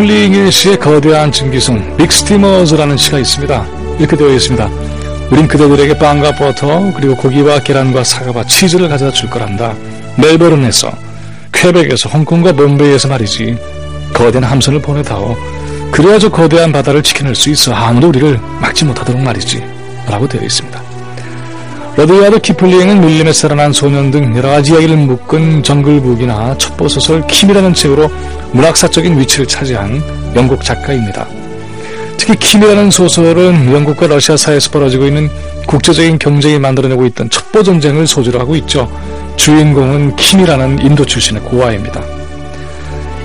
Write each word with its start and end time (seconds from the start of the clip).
키플링의 0.00 0.50
시의 0.50 0.78
거대한 0.78 1.30
증기선 1.30 1.98
Big 1.98 2.15
Steamers라는 2.15 2.96
시가 2.96 3.18
있습니다. 3.18 3.66
이렇게 3.98 4.16
되어 4.16 4.30
있습니다. 4.30 4.70
우린 5.30 5.46
그대들에게 5.46 5.98
빵과 5.98 6.36
버터 6.36 6.90
그리고 6.94 7.14
고기와 7.14 7.58
계란과 7.60 8.02
사과와 8.02 8.44
치즈를 8.46 8.88
가져다 8.88 9.12
줄 9.12 9.28
거란다. 9.28 9.74
멜버른에서 10.16 10.90
퀘벡에서 11.52 12.08
홍콩과 12.08 12.54
봄베이에서 12.54 13.08
말이지 13.08 13.58
거대한 14.14 14.44
함선을 14.44 14.80
보내다오. 14.80 15.36
그래야 15.90 16.18
저 16.18 16.30
거대한 16.30 16.72
바다를 16.72 17.02
지켜낼 17.02 17.34
수 17.34 17.50
있어 17.50 17.74
아무도 17.74 18.08
우리를 18.08 18.40
막지 18.58 18.86
못하도록 18.86 19.20
말이지 19.20 19.62
라고 20.06 20.26
되어 20.26 20.42
있습니다. 20.42 20.89
러드야드 21.96 22.38
키플링은 22.40 23.00
밀림에 23.00 23.32
자라난 23.32 23.72
소년 23.72 24.10
등 24.10 24.36
여러 24.36 24.50
가지 24.50 24.72
이야기를 24.72 24.96
묶은 24.96 25.62
정글북이나 25.62 26.56
첩보소설 26.56 27.26
킴이라는 27.26 27.74
책으로 27.74 28.10
문학사적인 28.52 29.18
위치를 29.18 29.46
차지한 29.46 30.02
영국 30.36 30.62
작가입니다. 30.62 31.26
특히 32.16 32.36
킴이라는 32.36 32.90
소설은 32.90 33.72
영국과 33.72 34.06
러시아 34.06 34.36
사이에서 34.36 34.70
벌어지고 34.70 35.06
있는 35.06 35.28
국제적인 35.66 36.18
경쟁이 36.18 36.58
만들어내고 36.58 37.06
있던 37.06 37.28
첩보전쟁을 37.28 38.06
소재로 38.06 38.38
하고 38.38 38.54
있죠. 38.56 38.90
주인공은 39.36 40.16
킴이라는 40.16 40.80
인도 40.84 41.04
출신의 41.04 41.42
고아입니다. 41.42 42.02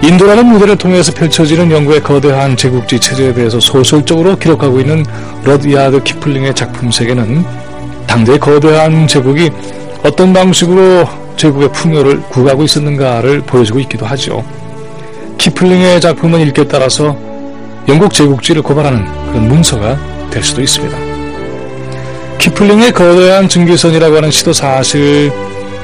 인도라는 0.02 0.46
무대를 0.48 0.76
통해서 0.78 1.14
펼쳐지는 1.14 1.72
영국의 1.72 2.02
거대한 2.02 2.58
제국주의 2.58 3.00
체제에 3.00 3.34
대해서 3.34 3.60
소설적으로 3.60 4.38
기록하고 4.38 4.80
있는 4.80 5.06
러드야드 5.44 6.04
키플링의 6.04 6.56
작품 6.56 6.92
세계는 6.92 7.46
당대의 8.08 8.40
거대한 8.40 9.08
제국이 9.08 9.52
어떤 10.04 10.34
방식으로 10.34 11.08
제국의 11.36 11.72
풍요를 11.72 12.22
구가하고 12.24 12.64
있었는가를 12.64 13.42
보여주고 13.42 13.80
있기도 13.82 14.06
하죠. 14.06 14.44
키플링의 15.38 16.02
작품은 16.02 16.40
읽기에 16.48 16.66
따라서 16.66 17.16
영국 17.88 18.14
제국주의를 18.14 18.64
고발하는 18.64 19.06
그런 19.28 19.48
문서가 19.48 19.98
될 20.32 20.44
수도 20.44 20.62
있습니다. 20.62 20.98
키플링의 22.38 22.92
거대한 22.94 23.48
증기선이라고 23.48 24.16
하는 24.18 24.32
시도 24.32 24.54
사실 24.54 25.32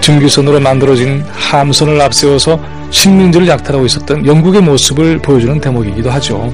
증기선으로 0.02 0.60
만들어진 0.60 1.24
함선을 1.32 2.02
앞세워서 2.02 2.60
식민지를 2.90 3.48
약탈하고 3.48 3.86
있었던 3.86 4.26
영국의 4.26 4.62
모습을 4.62 5.20
보여주는 5.20 5.60
대목이기도 5.60 6.10
하죠. 6.12 6.52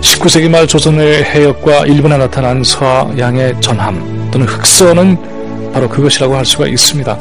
19세기 0.00 0.48
말 0.48 0.66
조선의 0.66 1.24
해역과 1.24 1.86
일본에 1.86 2.16
나타난 2.16 2.62
서양의 2.64 3.60
전함 3.60 4.17
또는 4.30 4.46
흑선은 4.46 5.72
바로 5.72 5.88
그것이라고 5.88 6.36
할 6.36 6.44
수가 6.44 6.66
있습니다. 6.66 7.18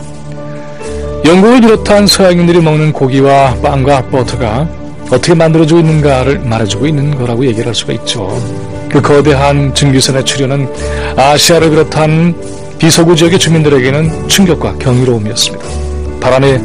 영국을 1.25 1.61
비롯한 1.61 2.07
서양인들이 2.07 2.61
먹는 2.61 2.93
고기와 2.93 3.55
빵과 3.61 4.07
버터가 4.07 4.67
어떻게 5.09 5.33
만들어지고 5.33 5.79
있는가를 5.79 6.39
말해주고 6.39 6.87
있는 6.87 7.17
거라고 7.17 7.45
얘기를 7.45 7.67
할 7.67 7.75
수가 7.75 7.93
있죠. 7.93 8.29
그 8.89 9.01
거대한 9.01 9.73
증기선의 9.73 10.23
출현은 10.25 10.69
아시아를 11.17 11.69
비롯한 11.69 12.35
비서구 12.77 13.15
지역의 13.15 13.39
주민들에게는 13.39 14.27
충격과 14.27 14.75
경이로움이었습니다. 14.77 15.65
바람에 16.19 16.61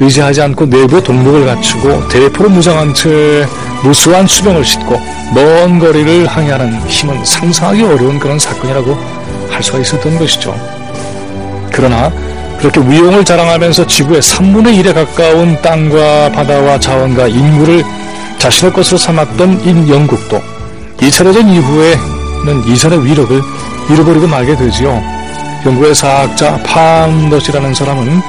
의지하지 0.00 0.42
않고 0.42 0.66
내부에 0.66 1.02
동력을 1.02 1.46
갖추고 1.46 2.08
대포로 2.08 2.50
무장한 2.50 2.92
채 2.94 3.46
무수한 3.82 4.26
수병을 4.26 4.64
싣고 4.64 5.00
먼 5.34 5.78
거리를 5.78 6.26
항해하는 6.26 6.80
힘은 6.88 7.24
상상하기 7.24 7.82
어려운 7.82 8.18
그런 8.18 8.38
사건이라고 8.38 8.96
할 9.54 9.62
수가 9.62 9.78
있었던 9.78 10.18
것이죠. 10.18 10.54
그러나 11.70 12.10
그렇게 12.58 12.80
위용을 12.80 13.24
자랑하면서 13.24 13.86
지구의 13.86 14.20
3분의 14.20 14.82
1에 14.82 14.94
가까운 14.94 15.60
땅과 15.62 16.32
바다와 16.32 16.78
자원과 16.80 17.28
인구를 17.28 17.84
자신의 18.38 18.72
것으로 18.72 18.98
삼았던 18.98 19.60
이 19.64 19.90
영국도 19.90 20.40
2차 20.98 21.24
대전 21.24 21.48
이후에는 21.48 22.68
이전의 22.68 23.04
위력을 23.04 23.42
잃어버리고 23.90 24.26
말게 24.26 24.56
되지요. 24.56 25.02
영국의 25.66 25.94
사학자 25.94 26.56
파운더시라는 26.62 27.74
사람은 27.74 28.20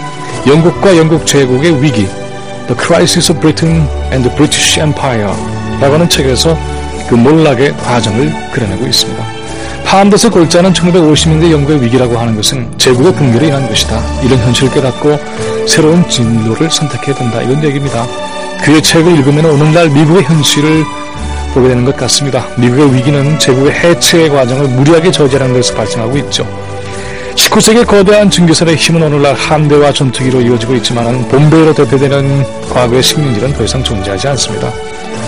영국과 0.47 0.95
영국 0.97 1.25
제국의 1.25 1.81
위기 1.81 2.07
The 2.67 2.75
Crisis 2.79 3.31
of 3.31 3.39
Britain 3.41 3.87
and 4.11 4.23
the 4.23 4.35
British 4.35 4.79
Empire 4.79 5.31
라고 5.79 5.95
하는 5.95 6.09
책에서 6.09 6.57
그 7.07 7.15
몰락의 7.15 7.75
과정을 7.77 8.51
그려내고 8.51 8.85
있습니다. 8.85 9.34
파암더스 9.85 10.31
골자는 10.31 10.73
1950년대 10.73 11.51
영국의 11.51 11.83
위기라고 11.83 12.17
하는 12.17 12.35
것은 12.35 12.73
제국의 12.77 13.13
붕괴로 13.13 13.45
인한 13.45 13.67
것이다. 13.67 14.01
이런 14.23 14.39
현실을 14.39 14.73
깨닫고 14.73 15.17
새로운 15.67 16.07
진로를 16.09 16.69
선택해야 16.69 17.15
된다. 17.15 17.41
이런 17.41 17.63
얘기입니다. 17.63 18.05
그의 18.63 18.81
책을 18.81 19.15
읽으면 19.19 19.45
오늘날 19.45 19.89
미국의 19.89 20.23
현실을 20.23 20.83
보게 21.53 21.69
되는 21.69 21.85
것 21.85 21.95
같습니다. 21.95 22.45
미국의 22.57 22.95
위기는 22.95 23.39
제국의 23.39 23.71
해체의 23.73 24.29
과정을 24.29 24.67
무리하게 24.69 25.11
저지하는 25.11 25.53
것에서 25.53 25.75
발생하고 25.75 26.17
있죠. 26.17 26.45
19세기 27.35 27.85
거대한 27.85 28.29
증기선의 28.29 28.75
힘은 28.75 29.03
오늘날 29.03 29.35
함대와 29.35 29.93
전투기로 29.93 30.41
이어지고 30.41 30.75
있지만 30.75 31.27
본베이로 31.27 31.73
대표되는 31.73 32.43
과거의 32.69 33.03
식민지는 33.03 33.53
더 33.53 33.63
이상 33.63 33.83
존재하지 33.83 34.27
않습니다. 34.29 34.71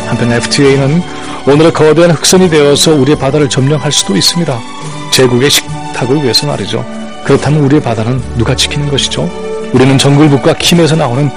한편 0.08 0.32
FTA는 0.32 1.02
오늘의 1.48 1.72
거대한 1.72 2.12
흑선이 2.12 2.50
되어서 2.50 2.94
우리의 2.94 3.18
바다를 3.18 3.48
점령할 3.48 3.90
수도 3.90 4.18
있습니다. 4.18 4.60
제국의 5.14 5.50
식탁을 5.50 6.22
위해서 6.22 6.46
말이죠. 6.46 6.86
그렇다면 7.24 7.62
우리의 7.62 7.82
바다는 7.82 8.22
누가 8.38 8.54
지키는 8.54 8.90
것이죠? 8.90 9.30
우리는 9.74 9.98
정글북과 9.98 10.56
킴에서 10.56 10.98
나오는 10.98 11.30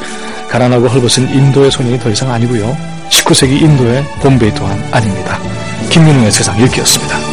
가난하고 0.49 0.89
헐벗은 0.89 1.33
인도의 1.33 1.71
소년이 1.71 2.01
더 2.01 2.11
이상 2.11 2.33
아니고요. 2.33 2.77
19세기 3.09 3.63
인도의 3.63 4.05
본베이 4.21 4.53
또한 4.55 4.83
아닙니다. 4.91 5.39
김민웅의 5.91 6.33
세상 6.33 6.59
읽기였습니다. 6.61 7.30